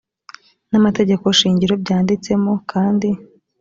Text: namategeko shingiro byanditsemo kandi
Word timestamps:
namategeko 0.71 1.25
shingiro 1.39 1.73
byanditsemo 1.83 2.51
kandi 2.71 3.09